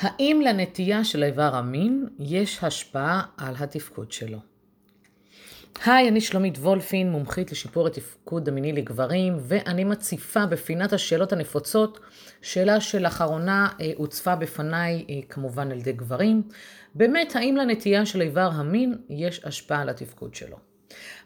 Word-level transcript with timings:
האם 0.00 0.40
לנטייה 0.44 1.04
של 1.04 1.22
איבר 1.22 1.56
המין 1.56 2.06
יש 2.18 2.64
השפעה 2.64 3.22
על 3.36 3.54
התפקוד 3.58 4.12
שלו? 4.12 4.38
היי, 5.84 6.08
אני 6.08 6.20
שלומית 6.20 6.58
וולפין, 6.58 7.10
מומחית 7.10 7.52
לשיפור 7.52 7.86
התפקוד 7.86 8.48
המיני 8.48 8.72
לגברים, 8.72 9.36
ואני 9.40 9.84
מציפה 9.84 10.46
בפינת 10.46 10.92
השאלות 10.92 11.32
הנפוצות, 11.32 12.00
שאלה 12.42 12.80
שלאחרונה 12.80 13.68
אה, 13.80 13.92
הוצפה 13.96 14.36
בפניי 14.36 15.04
אה, 15.10 15.14
כמובן 15.28 15.70
על 15.70 15.78
ידי 15.78 15.92
גברים. 15.92 16.42
באמת, 16.94 17.36
האם 17.36 17.56
לנטייה 17.56 18.06
של 18.06 18.22
איבר 18.22 18.50
המין 18.54 18.94
יש 19.08 19.44
השפעה 19.44 19.82
על 19.82 19.88
התפקוד 19.88 20.34
שלו? 20.34 20.56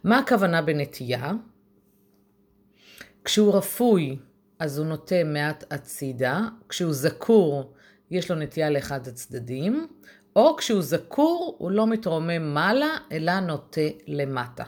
מה 0.05 0.19
הכוונה 0.19 0.63
בנטייה? 0.63 1.33
כשהוא 3.25 3.55
רפוי, 3.55 4.19
אז 4.59 4.79
הוא 4.79 4.87
נוטה 4.87 5.25
מעט 5.25 5.65
הצידה, 5.71 6.41
כשהוא 6.69 6.93
זקור, 6.93 7.75
יש 8.11 8.31
לו 8.31 8.37
נטייה 8.37 8.71
לאחד 8.71 9.09
הצדדים, 9.09 9.87
או 10.37 10.57
כשהוא 10.57 10.83
זקור, 10.83 11.57
הוא 11.59 11.71
לא 11.71 11.87
מתרומם 11.87 12.55
מעלה, 12.55 12.97
אלא 13.13 13.41
נוטה 13.41 13.81
למטה. 14.07 14.65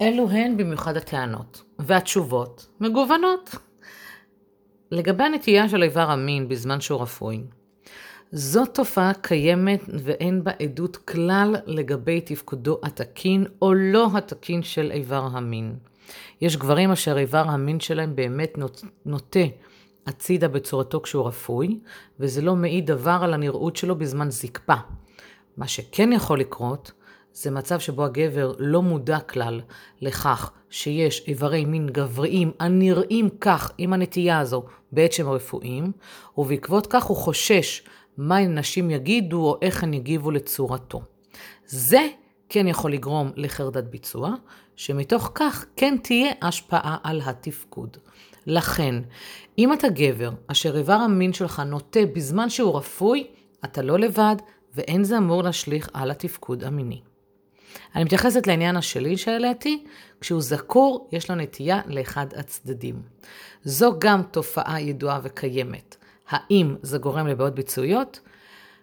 אלו 0.00 0.30
הן 0.30 0.56
במיוחד 0.56 0.96
הטענות, 0.96 1.62
והתשובות 1.78 2.68
מגוונות. 2.80 3.50
לגבי 4.90 5.24
הנטייה 5.24 5.68
של 5.68 5.82
איבר 5.82 6.10
המין 6.10 6.48
בזמן 6.48 6.80
שהוא 6.80 7.00
רפוי, 7.00 7.42
זו 8.32 8.66
תופעה 8.66 9.12
קיימת 9.14 9.80
ואין 10.04 10.44
בה 10.44 10.50
עדות 10.62 10.96
כלל 10.96 11.56
לגבי 11.66 12.20
תפקודו 12.20 12.80
התקין 12.82 13.44
או 13.62 13.74
לא 13.74 14.08
התקין 14.14 14.62
של 14.62 14.90
איבר 14.90 15.28
המין. 15.32 15.76
יש 16.40 16.56
גברים 16.56 16.90
אשר 16.90 17.18
איבר 17.18 17.44
המין 17.48 17.80
שלהם 17.80 18.16
באמת 18.16 18.58
נוטה 19.06 19.40
הצידה 20.06 20.48
בצורתו 20.48 21.02
כשהוא 21.02 21.26
רפוי, 21.26 21.78
וזה 22.20 22.42
לא 22.42 22.56
מעיד 22.56 22.86
דבר 22.86 23.18
על 23.22 23.34
הנראות 23.34 23.76
שלו 23.76 23.96
בזמן 23.96 24.30
זקפה. 24.30 24.74
מה 25.56 25.68
שכן 25.68 26.12
יכול 26.12 26.40
לקרות, 26.40 26.92
זה 27.32 27.50
מצב 27.50 27.78
שבו 27.78 28.04
הגבר 28.04 28.52
לא 28.58 28.82
מודע 28.82 29.20
כלל 29.20 29.60
לכך 30.00 30.52
שיש 30.70 31.28
איברי 31.28 31.64
מין 31.64 31.86
גבריים 31.86 32.52
הנראים 32.60 33.28
כך 33.40 33.72
עם 33.78 33.92
הנטייה 33.92 34.38
הזו 34.38 34.64
בעת 34.92 35.12
שהם 35.12 35.28
רפואיים, 35.28 35.92
ובעקבות 36.38 36.86
כך 36.86 37.04
הוא 37.04 37.16
חושש 37.16 37.82
מה 38.16 38.40
נשים 38.40 38.90
יגידו 38.90 39.46
או 39.46 39.58
איך 39.62 39.82
הן 39.82 39.94
יגיבו 39.94 40.30
לצורתו. 40.30 41.02
זה 41.66 42.08
כן 42.48 42.68
יכול 42.68 42.92
לגרום 42.92 43.30
לחרדת 43.36 43.84
ביצוע, 43.84 44.34
שמתוך 44.76 45.30
כך 45.34 45.66
כן 45.76 45.96
תהיה 46.02 46.32
השפעה 46.42 46.96
על 47.02 47.20
התפקוד. 47.24 47.96
לכן, 48.46 48.94
אם 49.58 49.72
אתה 49.72 49.88
גבר 49.88 50.30
אשר 50.46 50.78
איבר 50.78 50.92
המין 50.92 51.32
שלך 51.32 51.60
נוטה 51.60 52.00
בזמן 52.14 52.50
שהוא 52.50 52.76
רפוי, 52.76 53.26
אתה 53.64 53.82
לא 53.82 53.98
לבד, 53.98 54.36
ואין 54.74 55.04
זה 55.04 55.18
אמור 55.18 55.42
להשליך 55.42 55.88
על 55.92 56.10
התפקוד 56.10 56.64
המיני. 56.64 57.00
אני 57.94 58.04
מתייחסת 58.04 58.46
לעניין 58.46 58.76
השלי 58.76 59.16
שהעליתי, 59.16 59.84
כשהוא 60.20 60.40
זקור, 60.40 61.08
יש 61.12 61.30
לו 61.30 61.36
נטייה 61.36 61.80
לאחד 61.86 62.26
הצדדים. 62.36 63.02
זו 63.64 63.92
גם 63.98 64.22
תופעה 64.22 64.80
ידועה 64.80 65.20
וקיימת. 65.22 65.96
האם 66.28 66.76
זה 66.82 66.98
גורם 66.98 67.26
לבעיות 67.26 67.54
ביצועיות? 67.54 68.20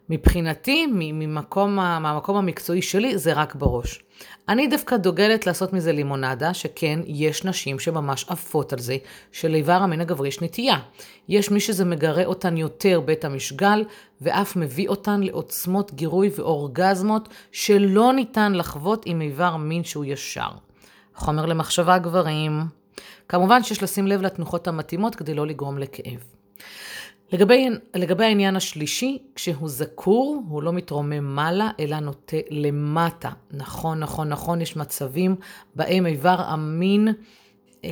מבחינתי, 0.10 0.88
ממקום, 0.94 1.76
מהמקום 1.76 2.38
המקצועי 2.38 2.82
שלי, 2.82 3.18
זה 3.18 3.34
רק 3.34 3.56
בראש. 3.56 4.04
אני 4.50 4.68
דווקא 4.68 4.98
דוגלת 4.98 5.48
לעשות 5.48 5.74
מזה 5.74 5.92
לימונדה, 5.92 6.54
שכן, 6.54 7.00
יש 7.06 7.46
נשים 7.46 7.80
שממש 7.80 8.26
עפות 8.30 8.74
על 8.74 8.80
זה, 8.80 8.98
שלאיבר 9.32 9.74
המין 9.74 10.02
הגברי 10.02 10.28
יש 10.28 10.42
נטייה. 10.42 10.78
יש 11.30 11.52
מי 11.52 11.60
שזה 11.60 11.86
מגרה 11.86 12.26
אותן 12.26 12.58
יותר 12.58 13.02
בית 13.06 13.26
המשגל, 13.26 13.84
ואף 14.22 14.56
מביא 14.56 14.90
אותן 14.90 15.24
לעוצמות 15.24 15.94
גירוי 15.94 16.30
ואורגזמות 16.38 17.30
שלא 17.52 18.14
ניתן 18.14 18.54
לחוות 18.54 19.04
עם 19.06 19.22
איבר 19.22 19.56
מין 19.58 19.84
שהוא 19.84 20.06
ישר. 20.06 20.50
חומר 21.16 21.46
למחשבה 21.46 21.98
גברים. 21.98 22.62
כמובן 23.30 23.64
שיש 23.64 23.84
לשים 23.84 24.08
לב 24.08 24.22
לתנוחות 24.22 24.68
המתאימות 24.68 25.16
כדי 25.16 25.34
לא 25.34 25.48
לגרום 25.48 25.78
לכאב. 25.78 26.24
לגבי, 27.32 27.70
לגבי 27.96 28.24
העניין 28.26 28.56
השלישי, 28.56 29.18
כשהוא 29.36 29.70
זקור, 29.70 30.44
הוא 30.50 30.64
לא 30.64 30.74
מתרומם 30.74 31.36
מעלה, 31.36 31.70
אלא 31.80 32.00
נוטה 32.00 32.38
למטה. 32.50 33.30
נכון, 33.52 34.00
נכון, 34.00 34.30
נכון, 34.30 34.62
יש 34.62 34.76
מצבים 34.76 35.36
בהם 35.76 36.06
איבר 36.06 36.42
המין 36.42 37.08
אה, 37.86 37.90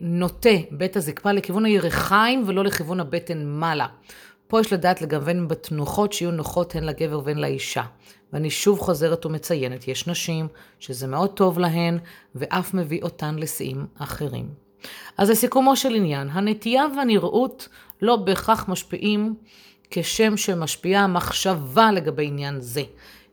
נוטה 0.00 0.48
בית 0.70 0.96
הזקפה 0.96 1.32
לכיוון 1.32 1.64
הירכיים 1.64 2.42
ולא 2.46 2.64
לכיוון 2.64 3.00
הבטן 3.00 3.46
מעלה. 3.46 3.86
פה 4.46 4.60
יש 4.60 4.72
לדעת 4.72 5.02
לגוון 5.02 5.48
בתנוחות 5.48 6.12
שיהיו 6.12 6.30
נוחות 6.30 6.74
הן 6.74 6.84
לגבר 6.84 7.20
והן 7.24 7.38
לאישה. 7.38 7.82
ואני 8.32 8.50
שוב 8.50 8.80
חוזרת 8.80 9.26
ומציינת, 9.26 9.88
יש 9.88 10.06
נשים 10.06 10.48
שזה 10.78 11.06
מאוד 11.06 11.30
טוב 11.30 11.58
להן, 11.58 11.98
ואף 12.34 12.74
מביא 12.74 13.02
אותן 13.02 13.34
לשיאים 13.34 13.86
אחרים. 13.98 14.63
אז 15.18 15.30
לסיכומו 15.30 15.76
של 15.76 15.94
עניין, 15.94 16.28
הנטייה 16.32 16.86
והנראות 16.96 17.68
לא 18.02 18.16
בהכרח 18.16 18.68
משפיעים 18.68 19.34
כשם 19.90 20.36
שמשפיעה 20.36 21.04
המחשבה 21.04 21.92
לגבי 21.92 22.26
עניין 22.26 22.60
זה. 22.60 22.82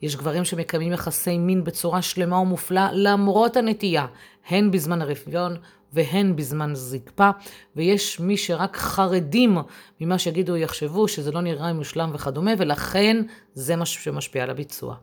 יש 0.01 0.16
גברים 0.16 0.45
שמקיימים 0.45 0.94
יחסי 0.94 1.38
מין 1.38 1.63
בצורה 1.63 2.01
שלמה 2.01 2.39
ומופלאה 2.39 2.89
למרות 2.94 3.57
הנטייה, 3.57 4.06
הן 4.50 4.72
בזמן 4.72 5.01
הרפיון 5.01 5.57
והן 5.94 6.35
בזמן 6.35 6.75
זקפה, 6.75 7.29
ויש 7.75 8.19
מי 8.19 8.38
שרק 8.38 8.78
חרדים 8.78 9.57
ממה 10.01 10.19
שיגידו 10.19 10.57
יחשבו 10.57 11.07
שזה 11.07 11.31
לא 11.31 11.41
נראה 11.41 11.73
מושלם 11.73 12.12
וכדומה, 12.13 12.51
ולכן 12.57 13.18
זה 13.53 13.75
מה 13.75 13.85
שמשפיע 13.85 14.44
על 14.44 14.50
הביצוע. 14.50 14.95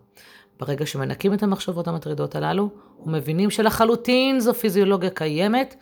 ברגע 0.60 0.86
שמנקים 0.86 1.34
את 1.34 1.42
המחשבות 1.42 1.88
המטרידות 1.88 2.36
הללו, 2.36 2.68
ומבינים 3.06 3.50
שלחלוטין 3.50 4.40
זו 4.40 4.54
פיזיולוגיה 4.54 5.10
קיימת, 5.10 5.74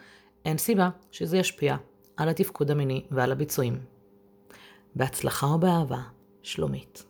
אין 0.47 0.59
סיבה 0.59 0.91
שזה 1.11 1.39
ישפיע 1.39 1.77
על 2.17 2.29
התפקוד 2.29 2.71
המיני 2.71 3.07
ועל 3.11 3.33
הביצועים. 3.33 3.79
בהצלחה 4.95 5.47
ובאהבה, 5.47 6.03
שלומית. 6.43 7.05